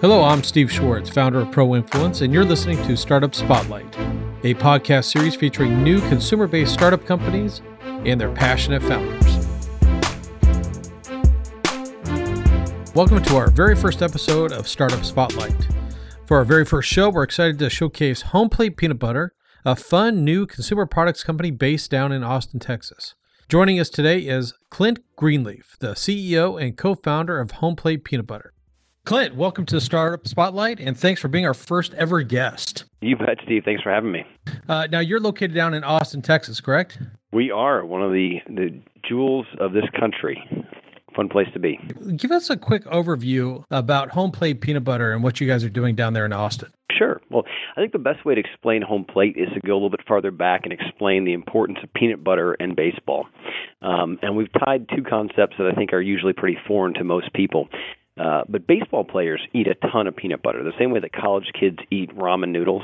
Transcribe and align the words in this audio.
Hello, 0.00 0.24
I'm 0.24 0.42
Steve 0.42 0.72
Schwartz, 0.72 1.10
founder 1.10 1.40
of 1.40 1.50
Pro 1.50 1.76
Influence, 1.76 2.22
and 2.22 2.32
you're 2.32 2.42
listening 2.42 2.82
to 2.84 2.96
Startup 2.96 3.34
Spotlight, 3.34 3.94
a 4.44 4.54
podcast 4.54 5.12
series 5.12 5.36
featuring 5.36 5.84
new 5.84 6.00
consumer 6.08 6.46
based 6.46 6.72
startup 6.72 7.04
companies 7.04 7.60
and 7.82 8.18
their 8.18 8.32
passionate 8.32 8.82
founders. 8.82 9.46
Welcome 12.94 13.22
to 13.24 13.36
our 13.36 13.50
very 13.50 13.76
first 13.76 14.00
episode 14.00 14.52
of 14.52 14.66
Startup 14.66 15.04
Spotlight. 15.04 15.68
For 16.24 16.38
our 16.38 16.46
very 16.46 16.64
first 16.64 16.88
show, 16.88 17.10
we're 17.10 17.24
excited 17.24 17.58
to 17.58 17.68
showcase 17.68 18.22
Homeplate 18.22 18.78
Peanut 18.78 18.98
Butter, 18.98 19.34
a 19.66 19.76
fun 19.76 20.24
new 20.24 20.46
consumer 20.46 20.86
products 20.86 21.22
company 21.22 21.50
based 21.50 21.90
down 21.90 22.10
in 22.10 22.24
Austin, 22.24 22.58
Texas. 22.58 23.16
Joining 23.50 23.78
us 23.78 23.90
today 23.90 24.20
is 24.20 24.54
Clint 24.70 25.00
Greenleaf, 25.16 25.76
the 25.78 25.88
CEO 25.88 26.58
and 26.58 26.78
co 26.78 26.94
founder 26.94 27.38
of 27.38 27.52
Homeplate 27.52 28.02
Peanut 28.02 28.26
Butter. 28.26 28.54
Clint, 29.04 29.34
welcome 29.34 29.64
to 29.66 29.74
the 29.74 29.80
Startup 29.80 30.28
Spotlight, 30.28 30.78
and 30.78 30.96
thanks 30.96 31.20
for 31.20 31.28
being 31.28 31.46
our 31.46 31.54
first 31.54 31.94
ever 31.94 32.22
guest. 32.22 32.84
You 33.00 33.16
bet, 33.16 33.38
Steve. 33.44 33.62
Thanks 33.64 33.82
for 33.82 33.90
having 33.90 34.12
me. 34.12 34.24
Uh, 34.68 34.86
now, 34.90 35.00
you're 35.00 35.20
located 35.20 35.54
down 35.54 35.72
in 35.72 35.82
Austin, 35.82 36.20
Texas, 36.22 36.60
correct? 36.60 36.98
We 37.32 37.50
are 37.50 37.84
one 37.84 38.02
of 38.02 38.12
the, 38.12 38.40
the 38.46 38.78
jewels 39.08 39.46
of 39.58 39.72
this 39.72 39.86
country. 39.98 40.42
Fun 41.16 41.28
place 41.28 41.48
to 41.54 41.58
be. 41.58 41.80
Give 42.16 42.30
us 42.30 42.50
a 42.50 42.56
quick 42.56 42.84
overview 42.84 43.64
about 43.70 44.10
Home 44.10 44.30
Plate 44.30 44.60
Peanut 44.60 44.84
Butter 44.84 45.12
and 45.12 45.24
what 45.24 45.40
you 45.40 45.46
guys 45.46 45.64
are 45.64 45.70
doing 45.70 45.96
down 45.96 46.12
there 46.12 46.26
in 46.26 46.32
Austin. 46.32 46.70
Sure. 46.96 47.20
Well, 47.30 47.44
I 47.76 47.80
think 47.80 47.92
the 47.92 47.98
best 47.98 48.24
way 48.24 48.34
to 48.34 48.40
explain 48.40 48.82
home 48.82 49.06
plate 49.06 49.36
is 49.36 49.48
to 49.54 49.60
go 49.60 49.72
a 49.72 49.76
little 49.76 49.90
bit 49.90 50.06
farther 50.06 50.30
back 50.30 50.60
and 50.64 50.72
explain 50.72 51.24
the 51.24 51.32
importance 51.32 51.78
of 51.82 51.92
peanut 51.94 52.22
butter 52.22 52.52
and 52.60 52.76
baseball. 52.76 53.26
Um, 53.80 54.18
and 54.22 54.36
we've 54.36 54.52
tied 54.64 54.86
two 54.94 55.02
concepts 55.02 55.56
that 55.58 55.66
I 55.66 55.74
think 55.74 55.94
are 55.94 56.02
usually 56.02 56.34
pretty 56.34 56.58
foreign 56.68 56.92
to 56.94 57.04
most 57.04 57.32
people. 57.32 57.68
Uh, 58.20 58.42
but 58.48 58.66
baseball 58.66 59.04
players 59.04 59.40
eat 59.54 59.66
a 59.66 59.74
ton 59.90 60.06
of 60.06 60.14
peanut 60.14 60.42
butter, 60.42 60.62
the 60.62 60.72
same 60.78 60.90
way 60.90 61.00
that 61.00 61.12
college 61.12 61.50
kids 61.58 61.78
eat 61.90 62.14
ramen 62.14 62.50
noodles. 62.50 62.82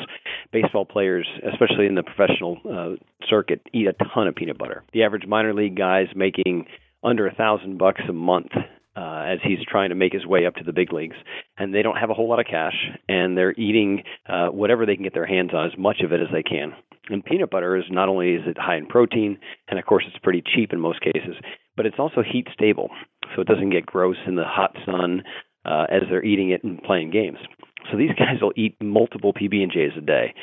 Baseball 0.52 0.86
players, 0.86 1.28
especially 1.52 1.86
in 1.86 1.94
the 1.94 2.02
professional 2.02 2.58
uh, 2.64 3.04
circuit, 3.28 3.60
eat 3.74 3.86
a 3.86 3.92
ton 4.14 4.28
of 4.28 4.34
peanut 4.34 4.56
butter. 4.56 4.82
The 4.94 5.02
average 5.02 5.26
minor 5.26 5.52
league 5.52 5.76
guy 5.76 6.02
is 6.02 6.08
making 6.16 6.66
under 7.04 7.26
a 7.26 7.34
thousand 7.34 7.76
bucks 7.76 8.00
a 8.08 8.12
month 8.14 8.52
uh, 8.96 9.24
as 9.26 9.38
he's 9.44 9.58
trying 9.68 9.90
to 9.90 9.94
make 9.94 10.14
his 10.14 10.24
way 10.24 10.46
up 10.46 10.54
to 10.54 10.64
the 10.64 10.72
big 10.72 10.92
leagues. 10.92 11.16
And 11.58 11.74
they 11.74 11.82
don't 11.82 11.96
have 11.96 12.08
a 12.08 12.14
whole 12.14 12.30
lot 12.30 12.40
of 12.40 12.46
cash, 12.46 12.76
and 13.08 13.36
they're 13.36 13.52
eating 13.52 14.04
uh, 14.26 14.46
whatever 14.46 14.86
they 14.86 14.94
can 14.94 15.04
get 15.04 15.12
their 15.12 15.26
hands 15.26 15.50
on, 15.52 15.66
as 15.66 15.76
much 15.76 16.00
of 16.02 16.12
it 16.12 16.20
as 16.20 16.28
they 16.32 16.42
can. 16.42 16.72
And 17.10 17.24
peanut 17.24 17.50
butter 17.50 17.76
is 17.76 17.84
not 17.90 18.08
only 18.08 18.32
is 18.32 18.42
it 18.46 18.56
high 18.58 18.76
in 18.76 18.86
protein, 18.86 19.38
and 19.68 19.78
of 19.78 19.84
course 19.84 20.04
it's 20.08 20.18
pretty 20.22 20.42
cheap 20.42 20.72
in 20.72 20.80
most 20.80 21.00
cases, 21.02 21.36
but 21.76 21.86
it's 21.86 21.98
also 21.98 22.22
heat 22.22 22.48
stable, 22.52 22.90
so 23.34 23.42
it 23.42 23.48
doesn't 23.48 23.70
get 23.70 23.86
gross 23.86 24.16
in 24.26 24.36
the 24.36 24.44
hot 24.44 24.76
sun 24.84 25.22
uh, 25.64 25.86
as 25.90 26.02
they're 26.08 26.24
eating 26.24 26.50
it 26.50 26.64
and 26.64 26.82
playing 26.82 27.10
games. 27.10 27.38
So 27.90 27.98
these 27.98 28.10
guys 28.18 28.40
will 28.40 28.52
eat 28.56 28.76
multiple 28.80 29.32
PB 29.32 29.62
and 29.62 29.72
J's 29.72 29.92
a 29.96 30.00
day, 30.00 30.34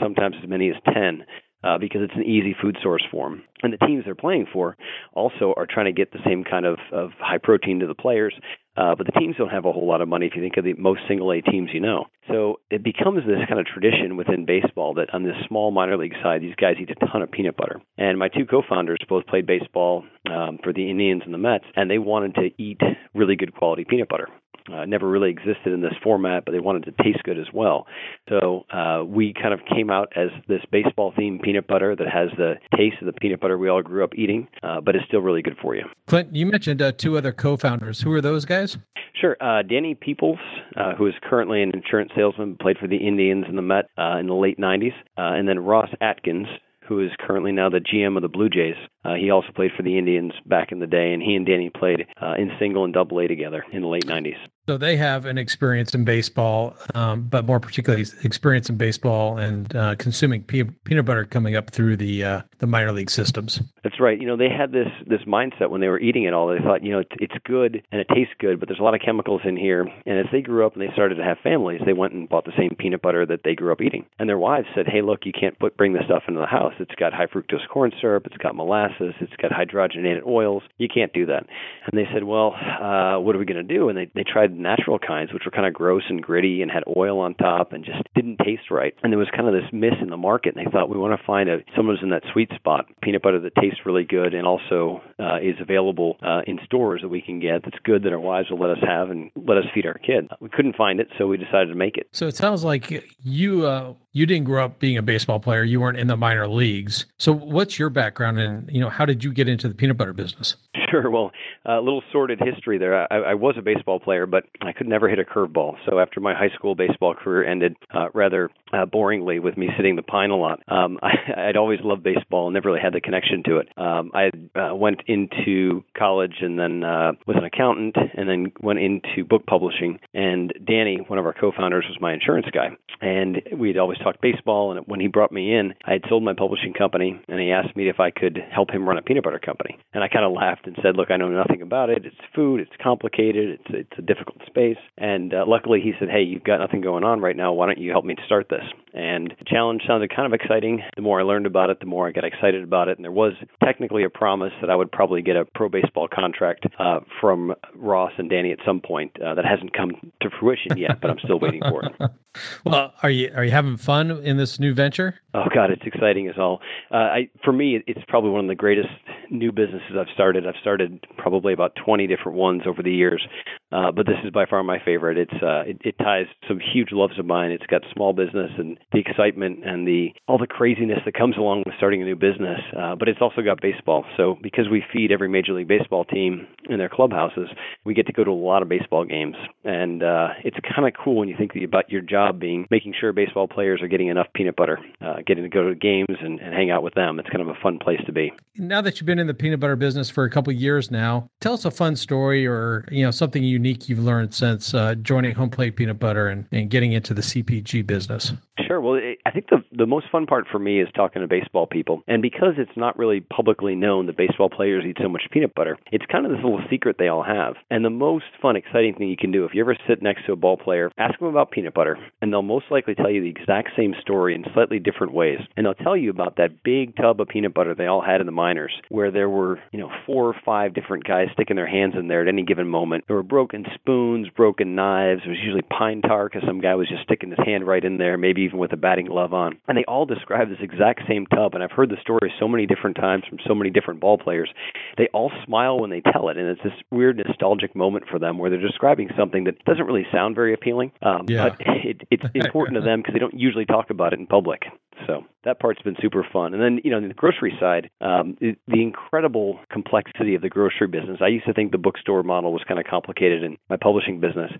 sometimes 0.00 0.36
as 0.42 0.48
many 0.48 0.70
as 0.70 0.76
ten 0.92 1.24
uh, 1.64 1.78
because 1.78 2.00
it's 2.02 2.16
an 2.16 2.24
easy 2.24 2.54
food 2.60 2.76
source 2.82 3.04
for 3.10 3.28
them. 3.28 3.44
And 3.62 3.72
the 3.72 3.86
teams 3.86 4.04
they're 4.04 4.14
playing 4.14 4.46
for 4.52 4.76
also 5.12 5.54
are 5.56 5.66
trying 5.66 5.86
to 5.86 5.92
get 5.92 6.12
the 6.12 6.18
same 6.24 6.44
kind 6.44 6.66
of, 6.66 6.78
of 6.92 7.10
high 7.18 7.38
protein 7.38 7.80
to 7.80 7.86
the 7.86 7.94
players. 7.94 8.34
Uh, 8.76 8.94
but 8.96 9.06
the 9.06 9.12
teams 9.12 9.36
don't 9.36 9.50
have 9.50 9.64
a 9.64 9.72
whole 9.72 9.86
lot 9.86 10.00
of 10.00 10.08
money 10.08 10.26
if 10.26 10.32
you 10.34 10.42
think 10.42 10.56
of 10.56 10.64
the 10.64 10.74
most 10.74 11.00
single 11.08 11.30
A 11.32 11.40
teams 11.40 11.70
you 11.72 11.80
know. 11.80 12.06
So 12.28 12.60
it 12.70 12.82
becomes 12.82 13.26
this 13.26 13.44
kind 13.48 13.60
of 13.60 13.66
tradition 13.66 14.16
within 14.16 14.46
baseball 14.46 14.94
that 14.94 15.12
on 15.12 15.24
this 15.24 15.36
small 15.46 15.70
minor 15.70 15.96
league 15.96 16.14
side, 16.22 16.40
these 16.40 16.54
guys 16.54 16.76
eat 16.80 16.90
a 16.90 17.06
ton 17.06 17.22
of 17.22 17.30
peanut 17.30 17.56
butter. 17.56 17.80
And 17.98 18.18
my 18.18 18.28
two 18.28 18.46
co 18.46 18.62
founders 18.66 18.98
both 19.08 19.26
played 19.26 19.46
baseball 19.46 20.04
um, 20.30 20.58
for 20.62 20.72
the 20.72 20.90
Indians 20.90 21.22
and 21.24 21.34
the 21.34 21.38
Mets, 21.38 21.64
and 21.76 21.90
they 21.90 21.98
wanted 21.98 22.34
to 22.36 22.50
eat 22.62 22.80
really 23.14 23.36
good 23.36 23.54
quality 23.54 23.84
peanut 23.84 24.08
butter 24.08 24.28
uh, 24.72 24.84
never 24.84 25.08
really 25.08 25.30
existed 25.30 25.72
in 25.72 25.80
this 25.80 25.94
format, 26.02 26.44
but 26.44 26.52
they 26.52 26.60
wanted 26.60 26.84
to 26.84 27.02
taste 27.02 27.22
good 27.24 27.38
as 27.38 27.46
well. 27.52 27.86
So 28.28 28.64
uh, 28.72 29.04
we 29.04 29.34
kind 29.34 29.54
of 29.54 29.60
came 29.74 29.90
out 29.90 30.12
as 30.16 30.28
this 30.48 30.60
baseball 30.70 31.12
themed 31.12 31.42
peanut 31.42 31.66
butter 31.66 31.96
that 31.96 32.08
has 32.08 32.28
the 32.36 32.54
taste 32.76 32.96
of 33.00 33.06
the 33.06 33.12
peanut 33.12 33.40
butter 33.40 33.58
we 33.58 33.68
all 33.68 33.82
grew 33.82 34.04
up 34.04 34.14
eating, 34.14 34.48
uh, 34.62 34.80
but 34.80 34.96
is 34.96 35.02
still 35.06 35.20
really 35.20 35.42
good 35.42 35.56
for 35.60 35.74
you. 35.74 35.84
Clint, 36.06 36.34
you 36.34 36.46
mentioned 36.46 36.82
uh, 36.82 36.92
two 36.92 37.16
other 37.16 37.32
co 37.32 37.56
founders. 37.56 38.00
Who 38.00 38.12
are 38.12 38.20
those 38.20 38.44
guys? 38.44 38.78
Sure. 39.20 39.36
Uh, 39.40 39.62
Danny 39.62 39.94
Peoples, 39.94 40.38
uh, 40.76 40.94
who 40.94 41.06
is 41.06 41.14
currently 41.22 41.62
an 41.62 41.70
insurance 41.74 42.10
salesman, 42.16 42.56
played 42.60 42.78
for 42.78 42.88
the 42.88 42.96
Indians 42.96 43.44
and 43.46 43.56
the 43.56 43.62
Met 43.62 43.86
in 44.18 44.26
the 44.26 44.34
late 44.34 44.58
90s, 44.58 44.94
and 45.16 45.48
then 45.48 45.60
Ross 45.60 45.90
Atkins, 46.00 46.46
who 46.88 47.00
is 47.00 47.10
currently 47.18 47.52
now 47.52 47.68
the 47.68 47.80
GM 47.80 48.16
of 48.16 48.22
the 48.22 48.28
Blue 48.28 48.48
Jays. 48.48 48.74
Uh, 49.04 49.14
he 49.14 49.30
also 49.30 49.48
played 49.54 49.70
for 49.76 49.82
the 49.82 49.96
Indians 49.96 50.32
back 50.46 50.72
in 50.72 50.78
the 50.78 50.86
day, 50.86 51.12
and 51.12 51.22
he 51.22 51.34
and 51.34 51.46
Danny 51.46 51.70
played 51.70 52.06
uh, 52.20 52.34
in 52.34 52.50
single 52.58 52.84
and 52.84 52.92
double 52.92 53.18
A 53.20 53.26
together 53.26 53.64
in 53.72 53.82
the 53.82 53.88
late 53.88 54.06
90s. 54.06 54.36
So 54.68 54.78
they 54.78 54.96
have 54.96 55.26
an 55.26 55.38
experience 55.38 55.92
in 55.92 56.04
baseball, 56.04 56.76
um, 56.94 57.22
but 57.22 57.44
more 57.44 57.58
particularly 57.58 58.06
experience 58.22 58.70
in 58.70 58.76
baseball 58.76 59.36
and 59.36 59.74
uh, 59.74 59.96
consuming 59.96 60.44
pe- 60.44 60.62
peanut 60.84 61.04
butter 61.04 61.24
coming 61.24 61.56
up 61.56 61.70
through 61.70 61.96
the 61.96 62.24
uh, 62.24 62.42
the 62.58 62.68
minor 62.68 62.92
league 62.92 63.10
systems. 63.10 63.60
That's 63.82 63.98
right. 63.98 64.20
You 64.20 64.26
know, 64.28 64.36
they 64.36 64.48
had 64.48 64.70
this 64.70 64.86
this 65.04 65.22
mindset 65.26 65.70
when 65.70 65.80
they 65.80 65.88
were 65.88 65.98
eating 65.98 66.24
it 66.24 66.32
all. 66.32 66.46
They 66.46 66.62
thought, 66.62 66.84
you 66.84 66.92
know, 66.92 67.00
it's, 67.00 67.10
it's 67.18 67.34
good 67.44 67.82
and 67.90 68.00
it 68.00 68.06
tastes 68.14 68.34
good, 68.38 68.60
but 68.60 68.68
there's 68.68 68.78
a 68.78 68.84
lot 68.84 68.94
of 68.94 69.00
chemicals 69.04 69.40
in 69.44 69.56
here. 69.56 69.84
And 70.06 70.18
as 70.20 70.26
they 70.30 70.40
grew 70.40 70.64
up 70.64 70.74
and 70.74 70.82
they 70.82 70.92
started 70.92 71.16
to 71.16 71.24
have 71.24 71.38
families, 71.42 71.80
they 71.84 71.92
went 71.92 72.12
and 72.12 72.28
bought 72.28 72.44
the 72.44 72.56
same 72.56 72.76
peanut 72.78 73.02
butter 73.02 73.26
that 73.26 73.40
they 73.42 73.56
grew 73.56 73.72
up 73.72 73.80
eating. 73.80 74.06
And 74.20 74.28
their 74.28 74.38
wives 74.38 74.68
said, 74.76 74.86
"Hey, 74.86 75.02
look, 75.02 75.26
you 75.26 75.32
can't 75.32 75.58
put 75.58 75.76
bring 75.76 75.92
this 75.92 76.04
stuff 76.04 76.22
into 76.28 76.38
the 76.38 76.46
house. 76.46 76.74
It's 76.78 76.94
got 76.94 77.12
high 77.12 77.26
fructose 77.26 77.66
corn 77.68 77.90
syrup. 78.00 78.26
It's 78.26 78.36
got 78.36 78.54
molasses. 78.54 79.14
It's 79.20 79.34
got 79.42 79.50
hydrogenated 79.50 80.24
oils. 80.24 80.62
You 80.78 80.86
can't 80.86 81.12
do 81.12 81.26
that." 81.26 81.46
And 81.90 81.98
they 81.98 82.06
said, 82.14 82.22
"Well, 82.22 82.54
uh, 82.54 83.18
what 83.18 83.34
are 83.34 83.40
we 83.40 83.44
going 83.44 83.66
to 83.66 83.74
do?" 83.74 83.88
And 83.88 83.98
they 83.98 84.08
they 84.14 84.22
tried 84.22 84.51
natural 84.52 84.98
kinds 84.98 85.32
which 85.32 85.44
were 85.44 85.50
kind 85.50 85.66
of 85.66 85.72
gross 85.72 86.02
and 86.08 86.22
gritty 86.22 86.62
and 86.62 86.70
had 86.70 86.82
oil 86.96 87.18
on 87.20 87.34
top 87.34 87.72
and 87.72 87.84
just 87.84 88.02
didn't 88.14 88.38
taste 88.44 88.70
right. 88.70 88.94
And 89.02 89.12
there 89.12 89.18
was 89.18 89.28
kind 89.34 89.48
of 89.48 89.54
this 89.54 89.70
miss 89.72 89.94
in 90.00 90.10
the 90.10 90.16
market, 90.16 90.54
and 90.54 90.64
they 90.64 90.70
thought 90.70 90.88
we 90.88 90.98
want 90.98 91.18
to 91.18 91.26
find 91.26 91.48
a 91.48 91.58
someone 91.76 91.96
who's 91.96 92.02
in 92.02 92.10
that 92.10 92.22
sweet 92.32 92.50
spot, 92.54 92.86
peanut 93.02 93.22
butter 93.22 93.40
that 93.40 93.54
tastes 93.56 93.80
really 93.84 94.04
good 94.04 94.34
and 94.34 94.46
also 94.46 95.00
uh, 95.18 95.36
is 95.36 95.56
available 95.60 96.16
uh, 96.22 96.42
in 96.46 96.58
stores 96.64 97.02
that 97.02 97.08
we 97.08 97.20
can 97.20 97.40
get 97.40 97.62
that's 97.64 97.78
good 97.84 98.02
that 98.04 98.12
our 98.12 98.20
wives 98.20 98.50
will 98.50 98.58
let 98.58 98.70
us 98.70 98.82
have 98.82 99.10
and 99.10 99.30
let 99.36 99.58
us 99.58 99.64
feed 99.74 99.86
our 99.86 99.94
kids. 99.94 100.28
We 100.40 100.48
couldn't 100.48 100.76
find 100.76 101.00
it, 101.00 101.08
so 101.18 101.26
we 101.26 101.36
decided 101.36 101.68
to 101.68 101.74
make 101.74 101.96
it. 101.96 102.08
So 102.12 102.26
it 102.26 102.36
sounds 102.36 102.64
like 102.64 103.04
you 103.22 103.66
uh, 103.66 103.94
you 104.12 104.26
didn't 104.26 104.44
grow 104.44 104.66
up 104.66 104.78
being 104.78 104.96
a 104.96 105.02
baseball 105.02 105.40
player. 105.40 105.64
You 105.64 105.80
weren't 105.80 105.98
in 105.98 106.06
the 106.06 106.16
minor 106.16 106.46
leagues. 106.48 107.06
So 107.18 107.32
what's 107.32 107.78
your 107.78 107.90
background 107.90 108.38
and 108.38 108.70
you 108.70 108.80
know 108.80 108.88
how 108.88 109.04
did 109.04 109.24
you 109.24 109.32
get 109.32 109.48
into 109.48 109.68
the 109.68 109.74
peanut 109.74 109.96
butter 109.96 110.12
business? 110.12 110.56
Sure. 110.90 111.10
Well, 111.10 111.32
a 111.66 111.80
little 111.80 112.02
sordid 112.12 112.40
history 112.40 112.78
there. 112.78 113.12
I, 113.12 113.32
I 113.32 113.34
was 113.34 113.56
a 113.58 113.62
baseball 113.62 114.00
player, 114.00 114.26
but 114.26 114.44
I 114.62 114.72
could 114.72 114.88
never 114.88 115.08
hit 115.08 115.18
a 115.18 115.24
curveball. 115.24 115.76
So 115.86 115.98
after 115.98 116.20
my 116.20 116.32
high 116.34 116.48
school 116.54 116.74
baseball 116.74 117.14
career 117.14 117.44
ended 117.44 117.76
uh, 117.94 118.08
rather 118.14 118.50
uh, 118.72 118.86
boringly 118.86 119.40
with 119.40 119.56
me 119.58 119.68
sitting 119.76 119.96
the 119.96 120.02
pine 120.02 120.30
a 120.30 120.36
lot, 120.36 120.60
um, 120.68 120.98
I, 121.02 121.48
I'd 121.48 121.56
always 121.56 121.80
loved 121.82 122.02
baseball 122.02 122.46
and 122.46 122.54
never 122.54 122.70
really 122.70 122.80
had 122.80 122.94
the 122.94 123.02
connection 123.02 123.42
to 123.46 123.58
it. 123.58 123.68
Um, 123.76 124.12
I 124.14 124.30
uh, 124.58 124.74
went 124.74 125.02
into 125.06 125.84
college 125.96 126.36
and 126.40 126.58
then 126.58 126.84
uh, 126.84 127.12
was 127.26 127.36
an 127.36 127.44
accountant 127.44 127.96
and 128.14 128.28
then 128.28 128.52
went 128.60 128.78
into 128.78 129.24
book 129.28 129.44
publishing. 129.46 129.98
And 130.14 130.52
Danny, 130.66 131.00
one 131.06 131.18
of 131.18 131.26
our 131.26 131.34
co-founders, 131.34 131.84
was 131.88 131.98
my 132.00 132.14
insurance 132.14 132.46
guy. 132.52 132.70
And 133.00 133.42
we'd 133.58 133.78
always 133.78 133.98
talked 133.98 134.22
baseball. 134.22 134.72
And 134.72 134.86
when 134.86 135.00
he 135.00 135.08
brought 135.08 135.32
me 135.32 135.54
in, 135.54 135.74
I 135.84 135.92
had 135.92 136.02
sold 136.08 136.22
my 136.22 136.34
publishing 136.34 136.72
company, 136.72 137.20
and 137.28 137.40
he 137.40 137.50
asked 137.50 137.76
me 137.76 137.88
if 137.88 138.00
I 138.00 138.10
could 138.10 138.38
help 138.50 138.70
him 138.70 138.88
run 138.88 138.98
a 138.98 139.02
peanut 139.02 139.24
butter 139.24 139.40
company. 139.40 139.78
And 139.92 140.02
I 140.04 140.08
kind 140.08 140.24
of 140.24 140.32
laughed 140.32 140.61
and 140.66 140.76
said, 140.82 140.96
"Look, 140.96 141.10
I 141.10 141.16
know 141.16 141.28
nothing 141.28 141.62
about 141.62 141.90
it. 141.90 142.04
It's 142.04 142.16
food. 142.34 142.60
It's 142.60 142.72
complicated. 142.82 143.60
It's 143.60 143.70
it's 143.90 143.98
a 143.98 144.02
difficult 144.02 144.38
space." 144.46 144.78
And 144.98 145.34
uh, 145.34 145.44
luckily, 145.46 145.80
he 145.80 145.92
said, 145.98 146.08
"Hey, 146.08 146.22
you've 146.22 146.44
got 146.44 146.58
nothing 146.58 146.80
going 146.80 147.04
on 147.04 147.20
right 147.20 147.36
now. 147.36 147.52
Why 147.52 147.66
don't 147.66 147.78
you 147.78 147.90
help 147.90 148.04
me 148.04 148.16
start 148.26 148.48
this?" 148.48 148.64
And 148.94 149.34
the 149.38 149.44
challenge 149.46 149.82
sounded 149.86 150.14
kind 150.14 150.32
of 150.32 150.38
exciting. 150.38 150.82
The 150.96 151.02
more 151.02 151.20
I 151.20 151.22
learned 151.22 151.46
about 151.46 151.70
it, 151.70 151.80
the 151.80 151.86
more 151.86 152.08
I 152.08 152.12
got 152.12 152.24
excited 152.24 152.62
about 152.62 152.88
it. 152.88 152.98
And 152.98 153.04
there 153.04 153.12
was 153.12 153.32
technically 153.64 154.04
a 154.04 154.10
promise 154.10 154.52
that 154.60 154.70
I 154.70 154.76
would 154.76 154.92
probably 154.92 155.22
get 155.22 155.36
a 155.36 155.44
pro 155.44 155.68
baseball 155.68 156.08
contract 156.12 156.66
uh, 156.78 157.00
from 157.20 157.54
Ross 157.74 158.12
and 158.18 158.28
Danny 158.28 158.52
at 158.52 158.58
some 158.66 158.80
point. 158.80 159.16
Uh, 159.20 159.34
that 159.34 159.44
hasn't 159.44 159.72
come 159.74 159.92
to 160.20 160.30
fruition 160.38 160.76
yet, 160.76 161.00
but 161.00 161.10
I'm 161.10 161.18
still 161.24 161.38
waiting 161.38 161.62
for 161.62 161.84
it. 161.84 161.92
well, 162.64 162.92
are 163.02 163.10
you 163.10 163.32
are 163.34 163.44
you 163.44 163.50
having 163.50 163.76
fun 163.76 164.10
in 164.10 164.36
this 164.36 164.58
new 164.58 164.74
venture? 164.74 165.20
Oh 165.34 165.46
God, 165.54 165.70
it's 165.70 165.82
exciting 165.84 166.28
as 166.28 166.36
all. 166.38 166.60
Uh, 166.90 166.96
I 166.96 167.30
for 167.44 167.52
me, 167.52 167.82
it's 167.86 168.00
probably 168.08 168.30
one 168.30 168.44
of 168.44 168.48
the 168.48 168.54
greatest 168.54 168.88
new 169.32 169.50
businesses 169.52 169.96
I've 169.98 170.12
started. 170.14 170.46
I've 170.46 170.60
started 170.60 171.04
probably 171.16 171.52
about 171.52 171.72
20 171.84 172.06
different 172.06 172.38
ones 172.38 172.62
over 172.66 172.82
the 172.82 172.92
years, 172.92 173.26
uh, 173.72 173.90
but 173.90 174.06
this 174.06 174.16
is 174.24 174.30
by 174.30 174.46
far 174.46 174.62
my 174.62 174.78
favorite. 174.84 175.16
It's 175.18 175.42
uh, 175.42 175.62
it, 175.66 175.78
it 175.84 175.98
ties 175.98 176.26
some 176.46 176.60
huge 176.60 176.92
loves 176.92 177.18
of 177.18 177.26
mine. 177.26 177.50
It's 177.50 177.66
got 177.66 177.82
small 177.92 178.12
business 178.12 178.50
and 178.58 178.78
the 178.92 179.00
excitement 179.00 179.64
and 179.64 179.86
the 179.86 180.08
all 180.28 180.38
the 180.38 180.46
craziness 180.46 181.00
that 181.04 181.14
comes 181.14 181.36
along 181.36 181.62
with 181.66 181.74
starting 181.76 182.02
a 182.02 182.04
new 182.04 182.16
business. 182.16 182.60
Uh, 182.76 182.94
but 182.94 183.08
it's 183.08 183.20
also 183.20 183.42
got 183.42 183.60
baseball. 183.60 184.04
So 184.16 184.38
because 184.42 184.68
we 184.70 184.84
feed 184.92 185.12
every 185.12 185.28
Major 185.28 185.52
League 185.52 185.68
Baseball 185.68 186.04
team 186.04 186.46
in 186.68 186.78
their 186.78 186.88
clubhouses, 186.88 187.48
we 187.84 187.94
get 187.94 188.06
to 188.06 188.12
go 188.12 188.24
to 188.24 188.30
a 188.30 188.32
lot 188.32 188.62
of 188.62 188.68
baseball 188.68 189.04
games, 189.04 189.36
and 189.64 190.02
uh, 190.02 190.28
it's 190.44 190.56
kind 190.74 190.86
of 190.86 190.94
cool 191.02 191.16
when 191.16 191.28
you 191.28 191.36
think 191.36 191.52
about 191.64 191.90
your 191.90 192.02
job 192.02 192.38
being 192.38 192.66
making 192.70 192.94
sure 192.98 193.12
baseball 193.12 193.48
players 193.48 193.80
are 193.82 193.88
getting 193.88 194.08
enough 194.08 194.26
peanut 194.34 194.56
butter, 194.56 194.78
uh, 195.00 195.16
getting 195.26 195.44
to 195.44 195.48
go 195.48 195.68
to 195.68 195.74
games 195.74 196.16
and, 196.20 196.40
and 196.40 196.54
hang 196.54 196.70
out 196.70 196.82
with 196.82 196.94
them. 196.94 197.18
It's 197.18 197.28
kind 197.28 197.42
of 197.42 197.48
a 197.48 197.58
fun 197.62 197.78
place 197.78 198.00
to 198.06 198.12
be. 198.12 198.32
Now 198.56 198.80
that 198.82 199.00
you've 199.00 199.06
been 199.06 199.18
in 199.18 199.26
the 199.26 199.34
peanut 199.34 199.60
butter 199.60 199.76
business 199.76 200.10
for 200.10 200.24
a 200.24 200.30
couple 200.30 200.52
years 200.52 200.90
now, 200.90 201.28
tell 201.40 201.54
us 201.54 201.64
a 201.64 201.70
fun 201.70 201.96
story 201.96 202.46
or 202.46 202.86
you 202.90 203.04
know 203.04 203.10
something 203.10 203.42
unique 203.62 203.88
you've 203.88 204.00
learned 204.00 204.34
since 204.34 204.74
uh, 204.74 204.96
joining 204.96 205.36
Home 205.36 205.48
Plate 205.48 205.76
Peanut 205.76 206.00
Butter 206.00 206.26
and, 206.26 206.48
and 206.50 206.68
getting 206.68 206.92
into 206.92 207.14
the 207.14 207.22
CPG 207.22 207.86
business. 207.86 208.32
Sure. 208.66 208.80
Well, 208.80 209.00
I 209.26 209.30
think 209.30 209.48
the 209.48 209.62
the 209.76 209.86
most 209.86 210.06
fun 210.10 210.26
part 210.26 210.46
for 210.50 210.58
me 210.58 210.80
is 210.80 210.88
talking 210.94 211.22
to 211.22 211.28
baseball 211.28 211.66
people, 211.66 212.02
and 212.06 212.22
because 212.22 212.54
it's 212.58 212.76
not 212.76 212.98
really 212.98 213.20
publicly 213.20 213.74
known 213.74 214.06
that 214.06 214.16
baseball 214.16 214.48
players 214.48 214.84
eat 214.86 214.96
so 215.00 215.08
much 215.08 215.22
peanut 215.30 215.54
butter, 215.54 215.78
it's 215.90 216.04
kind 216.10 216.26
of 216.26 216.32
this 216.32 216.40
little 216.42 216.62
secret 216.70 216.96
they 216.98 217.08
all 217.08 217.22
have. 217.22 217.54
And 217.70 217.84
the 217.84 217.90
most 217.90 218.24
fun, 218.40 218.56
exciting 218.56 218.94
thing 218.94 219.08
you 219.08 219.16
can 219.16 219.32
do 219.32 219.44
if 219.44 219.54
you 219.54 219.62
ever 219.62 219.76
sit 219.88 220.02
next 220.02 220.26
to 220.26 220.32
a 220.32 220.36
ball 220.36 220.56
player, 220.56 220.90
ask 220.98 221.18
them 221.18 221.28
about 221.28 221.50
peanut 221.50 221.74
butter, 221.74 221.98
and 222.20 222.32
they'll 222.32 222.42
most 222.42 222.66
likely 222.70 222.94
tell 222.94 223.10
you 223.10 223.22
the 223.22 223.28
exact 223.28 223.70
same 223.76 223.94
story 224.00 224.34
in 224.34 224.44
slightly 224.54 224.78
different 224.78 225.12
ways. 225.12 225.38
And 225.56 225.66
they'll 225.66 225.74
tell 225.74 225.96
you 225.96 226.10
about 226.10 226.36
that 226.36 226.62
big 226.62 226.96
tub 226.96 227.20
of 227.20 227.28
peanut 227.28 227.54
butter 227.54 227.74
they 227.74 227.86
all 227.86 228.02
had 228.02 228.20
in 228.20 228.26
the 228.26 228.32
minors, 228.32 228.72
where 228.88 229.10
there 229.10 229.28
were 229.28 229.60
you 229.72 229.78
know 229.80 229.90
four 230.06 230.28
or 230.28 230.36
five 230.44 230.74
different 230.74 231.04
guys 231.04 231.28
sticking 231.32 231.56
their 231.56 231.66
hands 231.66 231.94
in 231.98 232.08
there 232.08 232.22
at 232.22 232.28
any 232.28 232.42
given 232.42 232.68
moment. 232.68 233.04
There 233.06 233.16
were 233.16 233.22
broken 233.22 233.64
spoons, 233.74 234.28
broken 234.36 234.74
knives. 234.74 235.22
It 235.24 235.28
was 235.28 235.38
usually 235.42 235.62
pine 235.62 236.02
tar 236.02 236.28
because 236.28 236.46
some 236.46 236.60
guy 236.60 236.74
was 236.74 236.88
just 236.88 237.02
sticking 237.02 237.30
his 237.30 237.38
hand 237.44 237.66
right 237.66 237.84
in 237.84 237.98
there, 237.98 238.16
maybe 238.16 238.51
even 238.52 238.60
with 238.60 238.72
a 238.72 238.76
batting 238.76 239.06
glove 239.06 239.32
on. 239.32 239.58
And 239.66 239.76
they 239.76 239.84
all 239.84 240.06
describe 240.06 240.48
this 240.48 240.58
exact 240.60 241.02
same 241.08 241.26
tub. 241.26 241.54
And 241.54 241.62
I've 241.62 241.72
heard 241.72 241.90
the 241.90 241.96
story 242.00 242.32
so 242.38 242.46
many 242.46 242.66
different 242.66 242.96
times 242.96 243.24
from 243.28 243.38
so 243.46 243.54
many 243.54 243.70
different 243.70 244.00
ball 244.00 244.18
players. 244.18 244.50
They 244.98 245.08
all 245.12 245.32
smile 245.44 245.78
when 245.78 245.90
they 245.90 246.00
tell 246.00 246.28
it. 246.28 246.36
And 246.36 246.48
it's 246.48 246.62
this 246.62 246.72
weird 246.90 247.16
nostalgic 247.16 247.74
moment 247.74 248.04
for 248.10 248.18
them 248.18 248.38
where 248.38 248.50
they're 248.50 248.60
describing 248.60 249.08
something 249.16 249.44
that 249.44 249.64
doesn't 249.64 249.86
really 249.86 250.06
sound 250.12 250.34
very 250.34 250.52
appealing. 250.54 250.92
Um, 251.02 251.26
yeah. 251.28 251.48
But 251.48 251.60
it, 251.66 252.02
it's 252.10 252.24
important 252.34 252.76
to 252.76 252.82
them 252.82 253.00
because 253.00 253.14
they 253.14 253.20
don't 253.20 253.38
usually 253.38 253.66
talk 253.66 253.90
about 253.90 254.12
it 254.12 254.18
in 254.18 254.26
public. 254.26 254.62
So 255.06 255.24
that 255.44 255.58
part's 255.58 255.82
been 255.82 255.96
super 256.00 256.26
fun. 256.32 256.54
And 256.54 256.62
then, 256.62 256.80
you 256.84 256.90
know, 256.90 257.00
the 257.06 257.14
grocery 257.14 257.52
side, 257.58 257.90
um, 258.00 258.36
the 258.40 258.82
incredible 258.82 259.58
complexity 259.70 260.34
of 260.34 260.42
the 260.42 260.48
grocery 260.48 260.86
business. 260.86 261.18
I 261.20 261.28
used 261.28 261.46
to 261.46 261.52
think 261.52 261.72
the 261.72 261.78
bookstore 261.78 262.22
model 262.22 262.52
was 262.52 262.62
kind 262.66 262.78
of 262.78 262.86
complicated 262.86 263.42
in 263.42 263.56
my 263.68 263.76
publishing 263.76 264.20
business, 264.20 264.52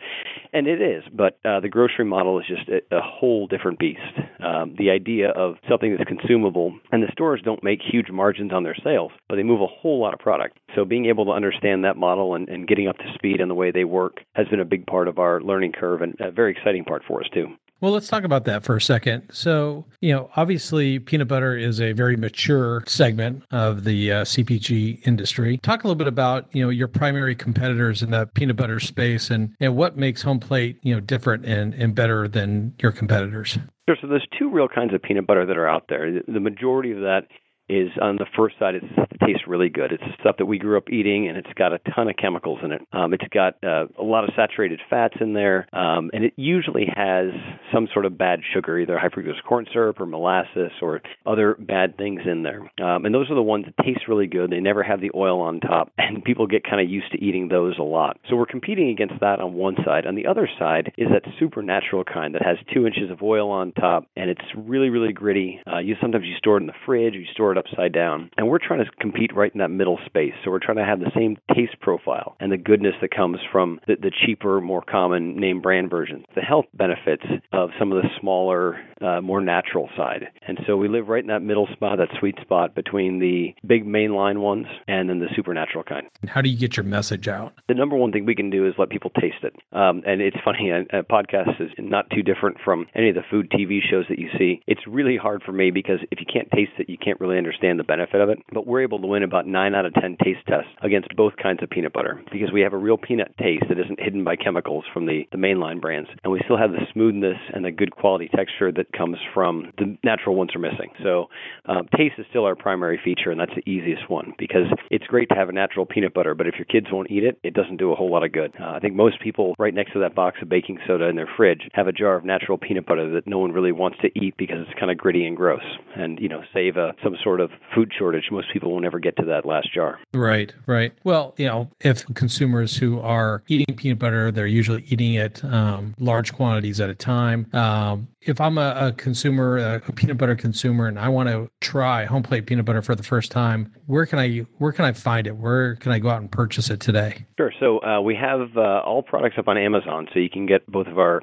and 0.52 0.66
it 0.66 0.80
is. 0.80 1.04
But 1.12 1.38
uh, 1.44 1.60
the 1.60 1.68
grocery 1.68 2.04
model 2.04 2.38
is 2.40 2.46
just 2.46 2.68
a, 2.68 2.96
a 2.96 3.00
whole 3.00 3.46
different 3.46 3.78
beast. 3.78 4.00
Um, 4.44 4.74
the 4.76 4.90
idea 4.90 5.30
of 5.30 5.56
something 5.68 5.96
that's 5.96 6.08
consumable, 6.08 6.76
and 6.90 7.02
the 7.02 7.12
stores 7.12 7.40
don't 7.44 7.62
make 7.62 7.80
huge 7.80 8.10
margins 8.10 8.52
on 8.52 8.64
their 8.64 8.76
sales, 8.82 9.12
but 9.28 9.36
they 9.36 9.42
move 9.42 9.60
a 9.60 9.66
whole 9.66 10.00
lot 10.00 10.14
of 10.14 10.20
product. 10.20 10.58
So 10.74 10.84
being 10.84 11.06
able 11.06 11.24
to 11.26 11.32
understand 11.32 11.84
that 11.84 11.96
model 11.96 12.34
and, 12.34 12.48
and 12.48 12.66
getting 12.66 12.88
up 12.88 12.98
to 12.98 13.14
speed 13.14 13.40
on 13.40 13.48
the 13.48 13.54
way 13.54 13.70
they 13.70 13.84
work 13.84 14.18
has 14.34 14.48
been 14.48 14.60
a 14.60 14.64
big 14.64 14.86
part 14.86 15.08
of 15.08 15.18
our 15.18 15.40
learning 15.40 15.72
curve 15.72 16.02
and 16.02 16.16
a 16.20 16.30
very 16.30 16.52
exciting 16.52 16.84
part 16.84 17.02
for 17.06 17.20
us 17.20 17.28
too. 17.32 17.48
Well, 17.82 17.90
let's 17.90 18.06
talk 18.06 18.22
about 18.22 18.44
that 18.44 18.62
for 18.62 18.76
a 18.76 18.80
second. 18.80 19.24
So, 19.32 19.84
you 20.00 20.12
know, 20.12 20.30
obviously, 20.36 21.00
peanut 21.00 21.26
butter 21.26 21.56
is 21.56 21.80
a 21.80 21.90
very 21.90 22.16
mature 22.16 22.84
segment 22.86 23.42
of 23.50 23.82
the 23.82 24.12
uh, 24.12 24.24
CPG 24.24 25.04
industry. 25.04 25.58
Talk 25.58 25.82
a 25.82 25.88
little 25.88 25.96
bit 25.96 26.06
about, 26.06 26.46
you 26.52 26.62
know, 26.62 26.68
your 26.68 26.86
primary 26.86 27.34
competitors 27.34 28.00
in 28.00 28.12
the 28.12 28.26
peanut 28.34 28.54
butter 28.54 28.78
space 28.78 29.30
and, 29.30 29.56
and 29.58 29.74
what 29.74 29.96
makes 29.96 30.22
Home 30.22 30.38
Plate, 30.38 30.78
you 30.82 30.94
know, 30.94 31.00
different 31.00 31.44
and, 31.44 31.74
and 31.74 31.92
better 31.92 32.28
than 32.28 32.72
your 32.80 32.92
competitors. 32.92 33.58
Sure. 33.88 33.96
So, 34.00 34.06
there's 34.06 34.28
two 34.38 34.48
real 34.48 34.68
kinds 34.68 34.94
of 34.94 35.02
peanut 35.02 35.26
butter 35.26 35.44
that 35.44 35.56
are 35.58 35.68
out 35.68 35.86
there. 35.88 36.22
The 36.28 36.38
majority 36.38 36.92
of 36.92 36.98
that 36.98 37.22
is 37.68 37.88
on 38.00 38.16
the 38.16 38.26
first 38.36 38.58
side, 38.58 38.74
it's 38.74 38.86
tastes 39.24 39.46
really 39.46 39.68
good. 39.68 39.92
It's 39.92 40.02
stuff 40.20 40.36
that 40.38 40.46
we 40.46 40.58
grew 40.58 40.76
up 40.76 40.90
eating, 40.90 41.28
and 41.28 41.36
it's 41.36 41.52
got 41.54 41.72
a 41.72 41.78
ton 41.94 42.08
of 42.08 42.16
chemicals 42.16 42.60
in 42.62 42.72
it. 42.72 42.82
Um, 42.92 43.12
it's 43.14 43.24
got 43.32 43.54
uh, 43.62 43.86
a 43.98 44.02
lot 44.02 44.24
of 44.24 44.30
saturated 44.36 44.80
fats 44.90 45.14
in 45.20 45.32
there, 45.32 45.68
um, 45.72 46.10
and 46.12 46.24
it 46.24 46.32
usually 46.36 46.86
has 46.94 47.28
some 47.72 47.88
sort 47.92 48.04
of 48.04 48.18
bad 48.18 48.40
sugar, 48.52 48.78
either 48.78 48.98
high 48.98 49.08
fructose 49.08 49.42
corn 49.46 49.66
syrup 49.72 50.00
or 50.00 50.06
molasses 50.06 50.72
or 50.80 51.00
other 51.26 51.56
bad 51.58 51.96
things 51.96 52.22
in 52.26 52.42
there. 52.42 52.60
Um, 52.82 53.04
and 53.04 53.14
those 53.14 53.30
are 53.30 53.34
the 53.34 53.42
ones 53.42 53.66
that 53.66 53.84
taste 53.84 54.08
really 54.08 54.26
good. 54.26 54.50
They 54.50 54.60
never 54.60 54.82
have 54.82 55.00
the 55.00 55.10
oil 55.14 55.40
on 55.40 55.60
top, 55.60 55.92
and 55.98 56.24
people 56.24 56.46
get 56.46 56.64
kind 56.64 56.80
of 56.80 56.90
used 56.90 57.12
to 57.12 57.22
eating 57.22 57.48
those 57.48 57.78
a 57.78 57.82
lot. 57.82 58.18
So 58.28 58.36
we're 58.36 58.46
competing 58.46 58.90
against 58.90 59.20
that 59.20 59.40
on 59.40 59.54
one 59.54 59.76
side. 59.84 60.06
On 60.06 60.14
the 60.14 60.26
other 60.26 60.48
side 60.58 60.92
is 60.98 61.08
that 61.12 61.30
supernatural 61.38 62.04
kind 62.04 62.34
that 62.34 62.42
has 62.42 62.56
two 62.72 62.86
inches 62.86 63.10
of 63.10 63.22
oil 63.22 63.50
on 63.50 63.72
top, 63.72 64.06
and 64.16 64.30
it's 64.30 64.40
really, 64.56 64.90
really 64.90 65.12
gritty. 65.12 65.60
Uh, 65.70 65.78
you 65.78 65.94
sometimes 66.00 66.24
you 66.24 66.36
store 66.38 66.56
it 66.56 66.62
in 66.62 66.66
the 66.66 66.72
fridge, 66.84 67.14
you 67.14 67.24
store 67.32 67.51
upside 67.58 67.92
down. 67.92 68.30
And 68.36 68.48
we're 68.48 68.58
trying 68.58 68.84
to 68.84 68.90
compete 69.00 69.34
right 69.34 69.52
in 69.52 69.58
that 69.58 69.70
middle 69.70 69.98
space. 70.06 70.32
So 70.44 70.50
we're 70.50 70.58
trying 70.60 70.78
to 70.78 70.84
have 70.84 71.00
the 71.00 71.10
same 71.14 71.36
taste 71.54 71.80
profile 71.80 72.36
and 72.40 72.52
the 72.52 72.56
goodness 72.56 72.94
that 73.00 73.14
comes 73.14 73.38
from 73.50 73.80
the, 73.86 73.96
the 73.96 74.10
cheaper, 74.24 74.60
more 74.60 74.82
common 74.82 75.36
name 75.36 75.60
brand 75.60 75.90
versions, 75.90 76.24
the 76.34 76.40
health 76.40 76.66
benefits 76.74 77.24
of 77.52 77.70
some 77.78 77.92
of 77.92 78.02
the 78.02 78.08
smaller, 78.20 78.80
uh, 79.00 79.20
more 79.20 79.40
natural 79.40 79.88
side. 79.96 80.28
And 80.46 80.58
so 80.66 80.76
we 80.76 80.88
live 80.88 81.08
right 81.08 81.22
in 81.22 81.28
that 81.28 81.42
middle 81.42 81.68
spot, 81.72 81.98
that 81.98 82.08
sweet 82.18 82.36
spot 82.40 82.74
between 82.74 83.18
the 83.18 83.54
big 83.66 83.86
mainline 83.86 84.38
ones 84.40 84.66
and 84.88 85.08
then 85.08 85.18
the 85.18 85.28
supernatural 85.34 85.84
kind. 85.84 86.06
And 86.20 86.30
How 86.30 86.40
do 86.40 86.48
you 86.48 86.58
get 86.58 86.76
your 86.76 86.84
message 86.84 87.28
out? 87.28 87.54
The 87.68 87.74
number 87.74 87.96
one 87.96 88.12
thing 88.12 88.26
we 88.26 88.34
can 88.34 88.50
do 88.50 88.66
is 88.66 88.74
let 88.78 88.90
people 88.90 89.10
taste 89.10 89.42
it. 89.42 89.54
Um, 89.72 90.02
and 90.06 90.20
it's 90.20 90.36
funny, 90.44 90.70
a, 90.70 90.80
a 90.98 91.02
podcast 91.02 91.60
is 91.60 91.70
not 91.78 92.08
too 92.10 92.22
different 92.22 92.58
from 92.64 92.86
any 92.94 93.08
of 93.08 93.14
the 93.14 93.22
food 93.30 93.50
TV 93.50 93.80
shows 93.88 94.04
that 94.08 94.18
you 94.18 94.28
see. 94.38 94.62
It's 94.66 94.86
really 94.86 95.16
hard 95.16 95.42
for 95.42 95.52
me 95.52 95.70
because 95.70 95.98
if 96.10 96.20
you 96.20 96.26
can't 96.30 96.50
taste 96.50 96.72
it, 96.78 96.88
you 96.88 96.98
can't 96.98 97.20
really 97.20 97.38
understand 97.42 97.78
the 97.78 97.84
benefit 97.84 98.20
of 98.20 98.28
it. 98.28 98.38
But 98.52 98.66
we're 98.66 98.82
able 98.82 99.00
to 99.00 99.06
win 99.06 99.22
about 99.22 99.46
nine 99.46 99.74
out 99.74 99.86
of 99.86 99.94
10 99.94 100.16
taste 100.22 100.46
tests 100.48 100.70
against 100.82 101.08
both 101.16 101.32
kinds 101.42 101.62
of 101.62 101.70
peanut 101.70 101.92
butter 101.92 102.22
because 102.30 102.52
we 102.52 102.60
have 102.60 102.72
a 102.72 102.78
real 102.78 102.96
peanut 102.96 103.36
taste 103.38 103.64
that 103.68 103.78
isn't 103.78 104.00
hidden 104.00 104.22
by 104.24 104.36
chemicals 104.36 104.84
from 104.92 105.06
the, 105.06 105.22
the 105.32 105.38
mainline 105.38 105.80
brands. 105.80 106.08
And 106.22 106.32
we 106.32 106.40
still 106.44 106.56
have 106.56 106.70
the 106.70 106.86
smoothness 106.92 107.38
and 107.52 107.64
the 107.64 107.70
good 107.70 107.90
quality 107.90 108.28
texture 108.34 108.70
that 108.72 108.92
comes 108.92 109.16
from 109.34 109.72
the 109.78 109.96
natural 110.04 110.36
ones 110.36 110.54
are 110.54 110.60
missing. 110.60 110.90
So 111.02 111.26
um, 111.66 111.88
taste 111.96 112.14
is 112.18 112.26
still 112.30 112.44
our 112.44 112.54
primary 112.54 113.00
feature, 113.02 113.30
and 113.30 113.40
that's 113.40 113.54
the 113.54 113.68
easiest 113.68 114.08
one 114.08 114.34
because 114.38 114.66
it's 114.90 115.06
great 115.06 115.28
to 115.30 115.34
have 115.34 115.48
a 115.48 115.52
natural 115.52 115.86
peanut 115.86 116.14
butter, 116.14 116.34
but 116.34 116.46
if 116.46 116.54
your 116.56 116.64
kids 116.64 116.86
won't 116.92 117.10
eat 117.10 117.24
it, 117.24 117.38
it 117.42 117.54
doesn't 117.54 117.76
do 117.76 117.92
a 117.92 117.94
whole 117.94 118.10
lot 118.10 118.24
of 118.24 118.32
good. 118.32 118.52
Uh, 118.60 118.72
I 118.72 118.80
think 118.80 118.94
most 118.94 119.20
people 119.20 119.54
right 119.58 119.74
next 119.74 119.92
to 119.92 120.00
that 120.00 120.14
box 120.14 120.38
of 120.42 120.48
baking 120.48 120.78
soda 120.86 121.06
in 121.06 121.16
their 121.16 121.28
fridge 121.36 121.62
have 121.72 121.86
a 121.86 121.92
jar 121.92 122.14
of 122.14 122.24
natural 122.24 122.58
peanut 122.58 122.86
butter 122.86 123.10
that 123.14 123.26
no 123.26 123.38
one 123.38 123.52
really 123.52 123.72
wants 123.72 123.98
to 124.02 124.08
eat 124.18 124.34
because 124.36 124.58
it's 124.60 124.78
kind 124.78 124.90
of 124.90 124.98
gritty 124.98 125.26
and 125.26 125.36
gross. 125.36 125.62
And, 125.96 126.18
you 126.20 126.28
know, 126.28 126.42
save 126.52 126.76
a, 126.76 126.94
some 127.02 127.16
sort 127.22 127.31
of 127.40 127.50
food 127.74 127.92
shortage, 127.96 128.24
most 128.30 128.52
people 128.52 128.72
will 128.72 128.80
never 128.80 128.98
get 128.98 129.16
to 129.16 129.24
that 129.26 129.46
last 129.46 129.72
jar. 129.74 129.98
Right, 130.14 130.52
right. 130.66 130.92
Well, 131.04 131.34
you 131.36 131.46
know, 131.46 131.70
if 131.80 132.04
consumers 132.14 132.76
who 132.76 133.00
are 133.00 133.42
eating 133.48 133.74
peanut 133.76 133.98
butter, 133.98 134.30
they're 134.30 134.46
usually 134.46 134.84
eating 134.88 135.14
it 135.14 135.44
um, 135.44 135.94
large 135.98 136.32
quantities 136.32 136.80
at 136.80 136.90
a 136.90 136.94
time. 136.94 137.46
Um, 137.52 138.08
if 138.20 138.40
I'm 138.40 138.58
a, 138.58 138.74
a 138.76 138.92
consumer, 138.92 139.58
a, 139.58 139.82
a, 139.88 139.92
peanut 139.92 140.18
butter 140.18 140.36
consumer, 140.36 140.86
and 140.86 140.98
I 140.98 141.08
want 141.08 141.28
to 141.28 141.50
try 141.60 142.04
home 142.04 142.22
plate 142.22 142.46
peanut 142.46 142.64
butter 142.64 142.82
for 142.82 142.94
the 142.94 143.02
first 143.02 143.32
time, 143.32 143.72
where 143.86 144.06
can 144.06 144.18
I 144.18 144.46
where 144.58 144.72
can 144.72 144.84
I 144.84 144.92
find 144.92 145.26
it? 145.26 145.36
Where 145.36 145.76
can 145.76 145.92
I 145.92 145.98
go 145.98 146.10
out 146.10 146.20
and 146.20 146.30
purchase 146.30 146.70
it 146.70 146.80
today? 146.80 147.26
Sure. 147.38 147.52
So 147.58 147.82
uh, 147.82 148.00
we 148.00 148.14
have 148.14 148.56
uh, 148.56 148.82
all 148.84 149.02
products 149.02 149.36
up 149.38 149.48
on 149.48 149.58
Amazon, 149.58 150.08
so 150.12 150.20
you 150.20 150.30
can 150.30 150.46
get 150.46 150.66
both 150.66 150.86
of 150.86 150.98
our 150.98 151.22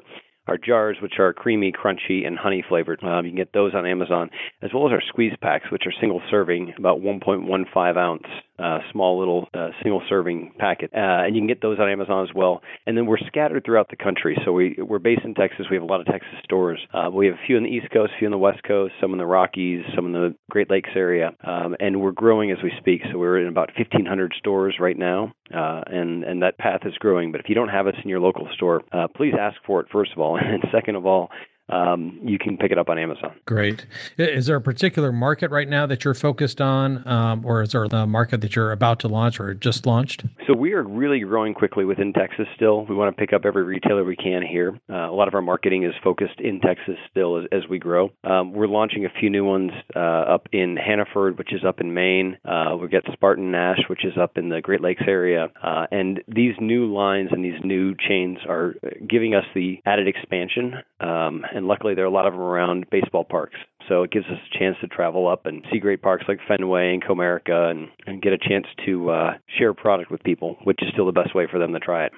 our 0.50 0.58
jars, 0.58 0.98
which 1.00 1.14
are 1.18 1.32
creamy, 1.32 1.72
crunchy, 1.72 2.26
and 2.26 2.36
honey 2.36 2.62
flavored. 2.68 3.02
Um, 3.02 3.24
you 3.24 3.30
can 3.30 3.36
get 3.36 3.52
those 3.52 3.74
on 3.74 3.86
Amazon, 3.86 4.30
as 4.60 4.70
well 4.74 4.86
as 4.86 4.92
our 4.92 5.02
squeeze 5.08 5.32
packs, 5.40 5.70
which 5.70 5.84
are 5.86 5.92
single 6.00 6.20
serving, 6.30 6.74
about 6.76 7.00
1.15 7.00 7.96
ounce 7.96 8.26
uh, 8.60 8.78
small 8.92 9.18
little 9.18 9.48
uh, 9.54 9.68
single 9.82 10.02
serving 10.08 10.52
packet. 10.58 10.90
Uh, 10.94 11.24
and 11.24 11.34
you 11.34 11.40
can 11.40 11.48
get 11.48 11.62
those 11.62 11.78
on 11.78 11.88
Amazon 11.88 12.26
as 12.28 12.34
well. 12.34 12.60
And 12.86 12.96
then 12.96 13.06
we're 13.06 13.18
scattered 13.26 13.64
throughout 13.64 13.88
the 13.90 13.96
country. 13.96 14.36
So 14.44 14.52
we, 14.52 14.76
we're 14.78 14.98
based 14.98 15.22
in 15.24 15.34
Texas. 15.34 15.66
We 15.70 15.76
have 15.76 15.82
a 15.82 15.86
lot 15.86 16.00
of 16.00 16.06
Texas 16.06 16.34
stores. 16.44 16.80
Uh, 16.92 17.10
we 17.10 17.26
have 17.26 17.34
a 17.36 17.46
few 17.46 17.56
on 17.56 17.62
the 17.62 17.70
East 17.70 17.90
Coast, 17.92 18.12
a 18.14 18.18
few 18.18 18.26
on 18.26 18.32
the 18.32 18.38
West 18.38 18.62
Coast, 18.64 18.94
some 19.00 19.12
in 19.12 19.18
the 19.18 19.26
Rockies, 19.26 19.82
some 19.94 20.06
in 20.06 20.12
the 20.12 20.34
Great 20.50 20.70
Lakes 20.70 20.90
area. 20.94 21.30
Um, 21.44 21.76
and 21.80 22.00
we're 22.00 22.12
growing 22.12 22.50
as 22.50 22.58
we 22.62 22.72
speak. 22.78 23.02
So 23.10 23.18
we're 23.18 23.40
in 23.40 23.48
about 23.48 23.70
1,500 23.76 24.34
stores 24.38 24.76
right 24.80 24.98
now. 24.98 25.32
Uh, 25.52 25.80
and, 25.86 26.22
and 26.24 26.42
that 26.42 26.58
path 26.58 26.80
is 26.84 26.94
growing. 26.98 27.32
But 27.32 27.40
if 27.40 27.48
you 27.48 27.54
don't 27.54 27.68
have 27.68 27.86
us 27.86 27.94
in 28.02 28.08
your 28.08 28.20
local 28.20 28.48
store, 28.54 28.82
uh, 28.92 29.08
please 29.08 29.34
ask 29.38 29.56
for 29.66 29.80
it, 29.80 29.88
first 29.90 30.12
of 30.12 30.18
all. 30.18 30.38
And 30.50 30.64
second 30.72 30.96
of 30.96 31.06
all, 31.06 31.30
um, 31.70 32.18
you 32.22 32.38
can 32.38 32.56
pick 32.56 32.72
it 32.72 32.78
up 32.78 32.88
on 32.88 32.98
Amazon. 32.98 33.32
Great. 33.46 33.86
Is 34.18 34.46
there 34.46 34.56
a 34.56 34.60
particular 34.60 35.12
market 35.12 35.50
right 35.50 35.68
now 35.68 35.86
that 35.86 36.04
you're 36.04 36.14
focused 36.14 36.60
on, 36.60 37.06
um, 37.06 37.44
or 37.44 37.62
is 37.62 37.72
there 37.72 37.84
a 37.84 38.06
market 38.06 38.40
that 38.40 38.56
you're 38.56 38.72
about 38.72 39.00
to 39.00 39.08
launch 39.08 39.40
or 39.40 39.54
just 39.54 39.86
launched? 39.86 40.24
So 40.46 40.54
we 40.54 40.72
are 40.72 40.82
really 40.82 41.20
growing 41.20 41.54
quickly 41.54 41.84
within 41.84 42.12
Texas 42.12 42.46
still. 42.56 42.84
We 42.86 42.94
want 42.94 43.14
to 43.14 43.20
pick 43.20 43.32
up 43.32 43.44
every 43.44 43.64
retailer 43.64 44.04
we 44.04 44.16
can 44.16 44.42
here. 44.42 44.78
Uh, 44.88 45.10
a 45.10 45.14
lot 45.14 45.28
of 45.28 45.34
our 45.34 45.42
marketing 45.42 45.84
is 45.84 45.92
focused 46.02 46.40
in 46.40 46.60
Texas 46.60 46.96
still 47.10 47.38
as, 47.38 47.44
as 47.52 47.68
we 47.68 47.78
grow. 47.78 48.10
Um, 48.24 48.52
we're 48.52 48.66
launching 48.66 49.04
a 49.04 49.08
few 49.20 49.30
new 49.30 49.44
ones 49.44 49.70
uh, 49.94 49.98
up 49.98 50.48
in 50.52 50.76
Hannaford, 50.76 51.38
which 51.38 51.52
is 51.52 51.64
up 51.64 51.80
in 51.80 51.94
Maine. 51.94 52.38
Uh, 52.44 52.76
we've 52.80 52.90
got 52.90 53.04
SpartanNash, 53.04 53.88
which 53.88 54.04
is 54.04 54.14
up 54.20 54.36
in 54.36 54.48
the 54.48 54.60
Great 54.60 54.80
Lakes 54.80 55.02
area. 55.06 55.48
Uh, 55.62 55.86
and 55.90 56.20
these 56.28 56.54
new 56.60 56.92
lines 56.92 57.30
and 57.32 57.44
these 57.44 57.60
new 57.64 57.94
chains 58.08 58.38
are 58.48 58.74
giving 59.08 59.34
us 59.34 59.44
the 59.54 59.80
added 59.86 60.08
expansion 60.08 60.74
um, 61.00 61.44
and 61.60 61.68
luckily 61.68 61.94
there 61.94 62.04
are 62.04 62.08
a 62.08 62.10
lot 62.10 62.26
of 62.26 62.32
them 62.32 62.40
around 62.40 62.86
baseball 62.90 63.22
parks. 63.22 63.56
So 63.86 64.02
it 64.02 64.10
gives 64.10 64.24
us 64.26 64.38
a 64.38 64.58
chance 64.58 64.76
to 64.80 64.86
travel 64.86 65.28
up 65.28 65.44
and 65.44 65.62
see 65.70 65.78
great 65.78 66.00
parks 66.00 66.24
like 66.26 66.38
Fenway 66.48 66.94
and 66.94 67.04
Comerica 67.04 67.70
and, 67.70 67.88
and 68.06 68.22
get 68.22 68.32
a 68.32 68.38
chance 68.38 68.64
to 68.86 69.10
uh, 69.10 69.32
share 69.58 69.74
product 69.74 70.10
with 70.10 70.22
people, 70.22 70.56
which 70.64 70.78
is 70.80 70.88
still 70.90 71.04
the 71.04 71.12
best 71.12 71.34
way 71.34 71.46
for 71.50 71.58
them 71.58 71.74
to 71.74 71.78
try 71.78 72.06
it. 72.06 72.12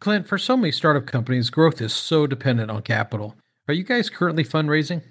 Clint, 0.00 0.26
for 0.26 0.38
so 0.38 0.56
many 0.56 0.72
startup 0.72 1.04
companies, 1.04 1.50
growth 1.50 1.82
is 1.82 1.92
so 1.92 2.26
dependent 2.26 2.70
on 2.70 2.80
capital. 2.80 3.36
Are 3.68 3.74
you 3.74 3.84
guys 3.84 4.08
currently 4.08 4.44
fundraising? 4.44 5.02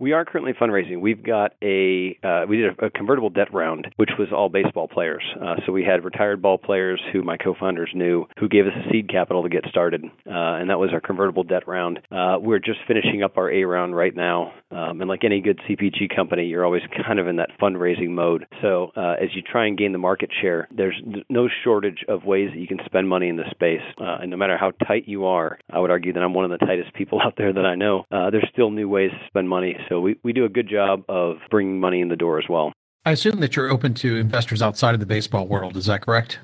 We 0.00 0.12
are 0.12 0.24
currently 0.24 0.54
fundraising. 0.54 1.02
We've 1.02 1.22
got 1.22 1.52
a 1.62 2.18
uh, 2.24 2.46
we 2.48 2.56
did 2.56 2.78
a, 2.78 2.86
a, 2.86 2.90
convertible 2.90 3.28
debt 3.28 3.52
round, 3.52 3.86
which 3.96 4.08
was 4.18 4.28
all 4.32 4.48
baseball 4.48 4.88
players. 4.88 5.22
Uh, 5.38 5.56
so 5.66 5.72
we 5.72 5.84
had 5.84 6.06
retired 6.06 6.40
ball 6.40 6.56
players 6.56 6.98
who 7.12 7.22
my 7.22 7.36
co-founders 7.36 7.90
knew, 7.94 8.24
who 8.38 8.48
gave 8.48 8.64
us 8.64 8.72
a 8.74 8.90
seed 8.90 9.10
capital 9.10 9.42
to 9.42 9.50
get 9.50 9.66
started, 9.68 10.02
uh, 10.02 10.08
and 10.26 10.70
that 10.70 10.78
was 10.78 10.88
our 10.94 11.02
convertible 11.02 11.42
debt 11.42 11.68
round. 11.68 11.98
Uh, 12.10 12.38
we're 12.40 12.58
just 12.58 12.78
finishing 12.88 13.22
up 13.22 13.36
our 13.36 13.52
A 13.52 13.64
round 13.64 13.94
right 13.94 14.16
now, 14.16 14.54
um, 14.70 15.02
and 15.02 15.08
like 15.08 15.22
any 15.22 15.42
good 15.42 15.60
CPG 15.68 16.16
company, 16.16 16.46
you're 16.46 16.64
always 16.64 16.82
kind 17.06 17.18
of 17.18 17.28
in 17.28 17.36
that 17.36 17.50
fundraising 17.60 18.08
mode. 18.08 18.46
So 18.62 18.92
uh, 18.96 19.16
as 19.22 19.28
you 19.34 19.42
try 19.42 19.66
and 19.66 19.76
gain 19.76 19.92
the 19.92 19.98
market 19.98 20.30
share, 20.40 20.66
there's 20.74 20.98
no 21.28 21.46
shortage 21.62 22.06
of 22.08 22.24
ways 22.24 22.48
that 22.54 22.58
you 22.58 22.66
can 22.66 22.78
spend 22.86 23.06
money 23.06 23.28
in 23.28 23.36
this 23.36 23.50
space, 23.50 23.82
uh, 24.00 24.16
and 24.22 24.30
no 24.30 24.38
matter 24.38 24.56
how 24.56 24.70
tight 24.86 25.06
you 25.06 25.26
are, 25.26 25.58
I 25.70 25.78
would 25.78 25.90
argue 25.90 26.14
that 26.14 26.22
I'm 26.22 26.32
one 26.32 26.50
of 26.50 26.58
the 26.58 26.64
tightest 26.64 26.94
people 26.94 27.20
out 27.24 27.34
there 27.36 27.52
that 27.52 27.66
I 27.66 27.74
know. 27.74 28.06
there's 28.10 28.48
still 28.50 28.70
new 28.70 28.88
ways 28.88 29.10
to 29.10 29.26
spend 29.26 29.46
money. 29.46 29.76
So 29.90 30.00
we, 30.00 30.16
we 30.22 30.32
do 30.32 30.46
a 30.46 30.48
good 30.48 30.68
job 30.68 31.02
of 31.08 31.36
bringing 31.50 31.80
money 31.80 32.00
in 32.00 32.08
the 32.08 32.16
door 32.16 32.38
as 32.38 32.46
well. 32.48 32.72
I 33.04 33.12
assume 33.12 33.40
that 33.40 33.56
you're 33.56 33.70
open 33.70 33.92
to 33.94 34.16
investors 34.16 34.62
outside 34.62 34.94
of 34.94 35.00
the 35.00 35.06
baseball 35.06 35.46
world. 35.46 35.76
Is 35.76 35.86
that 35.86 36.02
correct? 36.02 36.38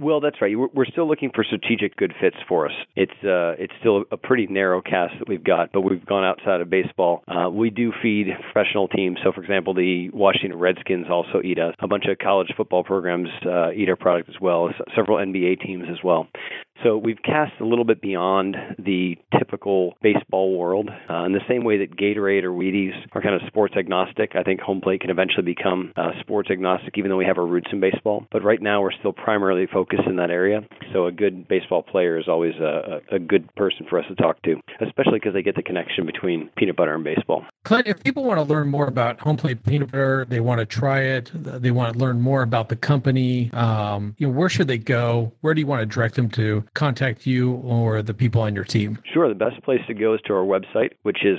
Well, 0.00 0.20
that's 0.20 0.40
right. 0.40 0.54
We're 0.56 0.86
still 0.86 1.06
looking 1.06 1.30
for 1.32 1.44
strategic 1.44 1.96
good 1.96 2.12
fits 2.20 2.36
for 2.48 2.66
us. 2.66 2.72
It's 2.96 3.12
uh, 3.22 3.54
it's 3.58 3.72
still 3.78 4.04
a 4.10 4.16
pretty 4.16 4.46
narrow 4.48 4.82
cast 4.82 5.14
that 5.18 5.28
we've 5.28 5.44
got, 5.44 5.70
but 5.72 5.82
we've 5.82 6.04
gone 6.04 6.24
outside 6.24 6.60
of 6.60 6.68
baseball. 6.68 7.22
Uh, 7.28 7.48
we 7.50 7.70
do 7.70 7.92
feed 8.02 8.26
professional 8.52 8.88
teams. 8.88 9.18
So, 9.22 9.30
for 9.32 9.42
example, 9.42 9.74
the 9.74 10.10
Washington 10.10 10.58
Redskins 10.58 11.06
also 11.08 11.40
eat 11.44 11.60
us. 11.60 11.74
A 11.80 11.86
bunch 11.86 12.06
of 12.06 12.18
college 12.18 12.48
football 12.56 12.82
programs 12.82 13.28
uh, 13.46 13.70
eat 13.72 13.88
our 13.88 13.96
product 13.96 14.28
as 14.28 14.40
well. 14.40 14.70
Several 14.96 15.18
NBA 15.18 15.60
teams 15.60 15.84
as 15.88 16.02
well. 16.02 16.26
So 16.82 16.96
we've 16.96 17.22
cast 17.22 17.52
a 17.60 17.64
little 17.64 17.84
bit 17.84 18.00
beyond 18.00 18.56
the 18.78 19.16
typical 19.38 19.94
baseball 20.02 20.56
world. 20.56 20.90
Uh, 21.08 21.24
in 21.24 21.32
the 21.32 21.40
same 21.48 21.64
way 21.64 21.78
that 21.78 21.96
Gatorade 21.96 22.42
or 22.42 22.50
Wheaties 22.50 22.92
are 23.12 23.22
kind 23.22 23.34
of 23.34 23.42
sports 23.46 23.74
agnostic, 23.76 24.32
I 24.34 24.42
think 24.42 24.60
home 24.60 24.80
plate 24.80 25.00
can 25.00 25.10
eventually 25.10 25.44
become 25.44 25.92
uh, 25.96 26.10
sports 26.20 26.50
agnostic, 26.50 26.98
even 26.98 27.10
though 27.10 27.16
we 27.16 27.24
have 27.24 27.38
our 27.38 27.46
roots 27.46 27.68
in 27.72 27.80
baseball. 27.80 28.26
But 28.32 28.42
right 28.42 28.60
now, 28.60 28.82
we're 28.82 28.92
still 28.92 29.12
primarily 29.12 29.66
focused 29.72 30.06
in 30.06 30.16
that 30.16 30.30
area. 30.30 30.60
So 30.92 31.06
a 31.06 31.12
good 31.12 31.46
baseball 31.46 31.82
player 31.82 32.18
is 32.18 32.26
always 32.28 32.54
a, 32.56 33.00
a 33.12 33.18
good 33.18 33.54
person 33.54 33.86
for 33.88 33.98
us 33.98 34.04
to 34.08 34.14
talk 34.16 34.42
to, 34.42 34.56
especially 34.80 35.14
because 35.14 35.34
they 35.34 35.42
get 35.42 35.56
the 35.56 35.62
connection 35.62 36.04
between 36.06 36.50
peanut 36.56 36.76
butter 36.76 36.94
and 36.94 37.04
baseball. 37.04 37.44
Clint, 37.64 37.86
if 37.86 38.02
people 38.02 38.24
want 38.24 38.38
to 38.38 38.44
learn 38.44 38.68
more 38.68 38.86
about 38.86 39.20
home 39.20 39.36
plate 39.36 39.64
peanut 39.64 39.92
butter, 39.92 40.26
they 40.28 40.40
want 40.40 40.58
to 40.58 40.66
try 40.66 41.00
it, 41.00 41.30
they 41.34 41.70
want 41.70 41.92
to 41.92 41.98
learn 41.98 42.20
more 42.20 42.42
about 42.42 42.68
the 42.68 42.76
company, 42.76 43.52
um, 43.52 44.14
you 44.18 44.26
know, 44.26 44.32
where 44.32 44.48
should 44.48 44.66
they 44.66 44.78
go? 44.78 45.32
Where 45.42 45.54
do 45.54 45.60
you 45.60 45.66
want 45.66 45.80
to 45.80 45.86
direct 45.86 46.16
them 46.16 46.28
to? 46.30 46.64
Contact 46.74 47.26
you 47.26 47.52
or 47.52 48.02
the 48.02 48.14
people 48.14 48.40
on 48.40 48.54
your 48.54 48.64
team? 48.64 48.98
Sure. 49.12 49.28
The 49.28 49.34
best 49.34 49.62
place 49.62 49.80
to 49.86 49.94
go 49.94 50.14
is 50.14 50.20
to 50.26 50.34
our 50.34 50.44
website, 50.44 50.92
which 51.02 51.24
is 51.24 51.38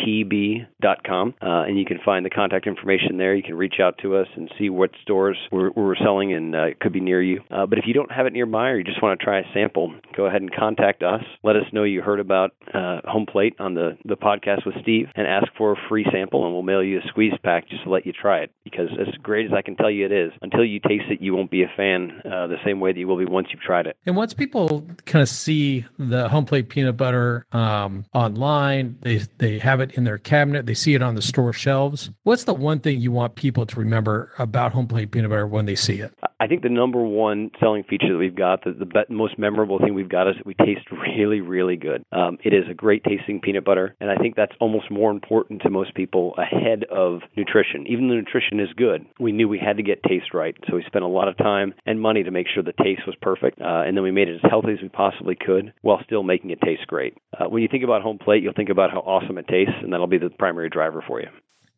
homeplatepb.com. 0.00 1.34
Uh, 1.40 1.62
and 1.62 1.78
you 1.78 1.84
can 1.84 1.98
find 2.04 2.24
the 2.24 2.30
contact 2.30 2.66
information 2.66 3.16
there. 3.16 3.34
You 3.34 3.42
can 3.42 3.56
reach 3.56 3.76
out 3.80 3.98
to 4.02 4.16
us 4.16 4.26
and 4.36 4.50
see 4.58 4.70
what 4.70 4.90
stores 5.02 5.36
we're, 5.50 5.70
we're 5.70 5.96
selling, 5.96 6.32
and 6.32 6.54
uh, 6.54 6.64
it 6.64 6.80
could 6.80 6.92
be 6.92 7.00
near 7.00 7.22
you. 7.22 7.40
Uh, 7.50 7.66
but 7.66 7.78
if 7.78 7.84
you 7.86 7.94
don't 7.94 8.10
have 8.10 8.26
it 8.26 8.32
nearby 8.32 8.70
or 8.70 8.78
you 8.78 8.84
just 8.84 9.02
want 9.02 9.18
to 9.18 9.24
try 9.24 9.40
a 9.40 9.44
sample, 9.54 9.94
go 10.16 10.26
ahead 10.26 10.42
and 10.42 10.54
contact 10.54 11.02
us. 11.02 11.22
Let 11.42 11.56
us 11.56 11.64
know 11.72 11.84
you 11.84 12.02
heard 12.02 12.20
about 12.20 12.52
uh, 12.72 13.00
Home 13.04 13.26
Plate 13.26 13.54
on 13.58 13.74
the, 13.74 13.96
the 14.04 14.16
podcast 14.16 14.66
with 14.66 14.74
Steve 14.82 15.08
and 15.14 15.26
ask 15.26 15.46
for 15.56 15.72
a 15.72 15.76
free 15.88 16.06
sample, 16.12 16.44
and 16.44 16.52
we'll 16.52 16.62
mail 16.62 16.82
you 16.82 16.98
a 16.98 17.08
squeeze 17.08 17.34
pack 17.42 17.68
just 17.68 17.84
to 17.84 17.90
let 17.90 18.06
you 18.06 18.12
try 18.12 18.40
it. 18.40 18.52
Because 18.64 18.88
as 19.00 19.14
great 19.22 19.46
as 19.46 19.52
I 19.52 19.62
can 19.62 19.76
tell 19.76 19.90
you 19.90 20.06
it 20.06 20.12
is, 20.12 20.32
until 20.42 20.64
you 20.64 20.80
taste 20.80 21.04
it, 21.10 21.20
you 21.20 21.34
won't 21.34 21.50
be 21.50 21.62
a 21.62 21.70
fan 21.76 22.20
uh, 22.24 22.46
the 22.46 22.56
same 22.64 22.80
way 22.80 22.92
that 22.92 22.98
you 22.98 23.08
will 23.08 23.18
be 23.18 23.24
once 23.24 23.48
you've 23.50 23.62
tried 23.62 23.86
it. 23.86 23.96
And 24.06 24.16
once 24.16 24.34
people 24.34 24.86
kind 25.06 25.22
of 25.22 25.28
see 25.28 25.84
the 25.98 26.28
home 26.28 26.44
plate 26.44 26.68
peanut 26.68 26.96
butter 26.96 27.46
um, 27.52 28.04
online, 28.14 28.98
they 29.00 29.18
they 29.38 29.58
have 29.58 29.80
it 29.80 29.89
in 29.96 30.04
their 30.04 30.18
cabinet, 30.18 30.66
they 30.66 30.74
see 30.74 30.94
it 30.94 31.02
on 31.02 31.14
the 31.14 31.22
store 31.22 31.52
shelves. 31.52 32.10
What's 32.22 32.44
the 32.44 32.54
one 32.54 32.80
thing 32.80 33.00
you 33.00 33.12
want 33.12 33.34
people 33.34 33.66
to 33.66 33.78
remember 33.78 34.32
about 34.38 34.72
home 34.72 34.86
plate 34.86 35.10
peanut 35.10 35.30
butter 35.30 35.46
when 35.46 35.66
they 35.66 35.76
see 35.76 36.00
it? 36.00 36.12
I 36.40 36.46
think 36.46 36.62
the 36.62 36.70
number 36.70 37.02
one 37.02 37.50
selling 37.60 37.84
feature 37.84 38.14
that 38.14 38.18
we've 38.18 38.34
got, 38.34 38.64
the, 38.64 38.72
the 38.72 38.86
be- 38.86 39.14
most 39.14 39.38
memorable 39.38 39.78
thing 39.78 39.92
we've 39.92 40.08
got 40.08 40.26
is 40.26 40.36
that 40.38 40.46
we 40.46 40.54
taste 40.54 40.90
really, 40.90 41.42
really 41.42 41.76
good. 41.76 42.02
Um, 42.12 42.38
it 42.42 42.54
is 42.54 42.64
a 42.70 42.72
great 42.72 43.04
tasting 43.04 43.42
peanut 43.42 43.62
butter, 43.62 43.94
and 44.00 44.10
I 44.10 44.16
think 44.16 44.36
that's 44.36 44.54
almost 44.58 44.90
more 44.90 45.10
important 45.10 45.60
to 45.62 45.70
most 45.70 45.94
people 45.94 46.34
ahead 46.38 46.84
of 46.90 47.20
nutrition. 47.36 47.86
Even 47.86 48.08
the 48.08 48.14
nutrition 48.14 48.58
is 48.58 48.72
good. 48.74 49.04
We 49.20 49.32
knew 49.32 49.48
we 49.48 49.58
had 49.58 49.76
to 49.76 49.82
get 49.82 50.02
taste 50.02 50.32
right, 50.32 50.56
so 50.66 50.76
we 50.76 50.84
spent 50.86 51.04
a 51.04 51.08
lot 51.08 51.28
of 51.28 51.36
time 51.36 51.74
and 51.84 52.00
money 52.00 52.22
to 52.22 52.30
make 52.30 52.46
sure 52.48 52.62
the 52.62 52.72
taste 52.82 53.02
was 53.06 53.16
perfect, 53.20 53.60
uh, 53.60 53.82
and 53.86 53.94
then 53.94 54.02
we 54.02 54.10
made 54.10 54.28
it 54.28 54.40
as 54.42 54.50
healthy 54.50 54.72
as 54.72 54.82
we 54.82 54.88
possibly 54.88 55.36
could 55.36 55.74
while 55.82 56.00
still 56.06 56.22
making 56.22 56.48
it 56.48 56.60
taste 56.64 56.86
great. 56.86 57.18
Uh, 57.38 57.50
when 57.50 57.60
you 57.60 57.68
think 57.70 57.84
about 57.84 58.00
home 58.00 58.16
plate, 58.16 58.42
you'll 58.42 58.54
think 58.54 58.70
about 58.70 58.90
how 58.90 59.00
awesome 59.00 59.36
it 59.36 59.46
tastes, 59.46 59.74
and 59.82 59.92
that'll 59.92 60.06
be 60.06 60.16
the 60.16 60.30
primary 60.30 60.70
driver 60.70 61.04
for 61.06 61.20
you. 61.20 61.28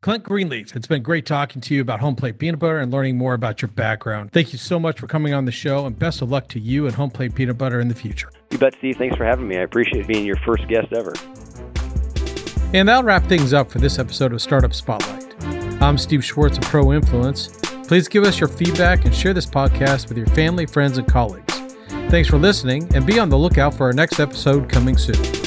Clint 0.02 0.24
Greenleaf, 0.24 0.74
it's 0.74 0.88
been 0.88 1.00
great 1.00 1.24
talking 1.26 1.62
to 1.62 1.76
you 1.76 1.80
about 1.80 2.00
home 2.00 2.16
plate 2.16 2.36
peanut 2.36 2.58
butter 2.58 2.80
and 2.80 2.90
learning 2.90 3.16
more 3.16 3.34
about 3.34 3.62
your 3.62 3.68
background. 3.68 4.32
Thank 4.32 4.52
you 4.52 4.58
so 4.58 4.80
much 4.80 4.98
for 4.98 5.06
coming 5.06 5.32
on 5.32 5.44
the 5.44 5.52
show, 5.52 5.86
and 5.86 5.96
best 5.96 6.22
of 6.22 6.28
luck 6.28 6.48
to 6.48 6.58
you 6.58 6.86
and 6.86 6.94
home 6.96 7.08
plate 7.08 7.36
peanut 7.36 7.56
butter 7.56 7.78
in 7.78 7.86
the 7.86 7.94
future. 7.94 8.28
You 8.50 8.58
bet, 8.58 8.74
Steve. 8.78 8.96
Thanks 8.96 9.14
for 9.14 9.24
having 9.24 9.46
me. 9.46 9.58
I 9.58 9.60
appreciate 9.60 10.08
being 10.08 10.26
your 10.26 10.38
first 10.44 10.66
guest 10.66 10.92
ever. 10.92 11.14
And 12.74 12.88
that'll 12.88 13.04
wrap 13.04 13.22
things 13.26 13.52
up 13.52 13.70
for 13.70 13.78
this 13.78 14.00
episode 14.00 14.32
of 14.32 14.42
Startup 14.42 14.74
Spotlight. 14.74 15.36
I'm 15.80 15.96
Steve 15.96 16.24
Schwartz 16.24 16.58
of 16.58 16.64
Pro 16.64 16.92
Influence. 16.92 17.56
Please 17.86 18.08
give 18.08 18.24
us 18.24 18.40
your 18.40 18.48
feedback 18.48 19.04
and 19.04 19.14
share 19.14 19.34
this 19.34 19.46
podcast 19.46 20.08
with 20.08 20.18
your 20.18 20.26
family, 20.28 20.66
friends, 20.66 20.98
and 20.98 21.06
colleagues. 21.06 21.54
Thanks 22.10 22.28
for 22.28 22.38
listening, 22.38 22.92
and 22.96 23.06
be 23.06 23.20
on 23.20 23.28
the 23.28 23.38
lookout 23.38 23.72
for 23.72 23.84
our 23.84 23.92
next 23.92 24.18
episode 24.18 24.68
coming 24.68 24.98
soon. 24.98 25.41